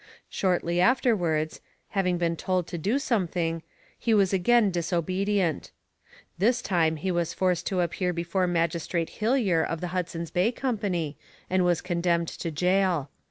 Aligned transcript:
Shortly 0.29 0.81
afterwards, 0.81 1.61
having 1.89 2.17
been 2.17 2.35
told 2.35 2.65
to 2.65 2.79
do 2.79 2.97
something, 2.97 3.61
he 3.99 4.15
was 4.15 4.33
again 4.33 4.71
disobedient. 4.71 5.69
This 6.39 6.63
time 6.63 6.95
he 6.95 7.11
was 7.11 7.35
forced 7.35 7.67
to 7.67 7.81
appear 7.81 8.11
before 8.11 8.47
Magistrate 8.47 9.11
Hillier 9.21 9.63
of 9.63 9.79
the 9.79 9.89
Hudson's 9.89 10.31
Bay 10.31 10.51
Company 10.53 11.17
and 11.51 11.63
was 11.63 11.81
condemned 11.81 12.29
to 12.29 12.49
gaol. 12.49 13.09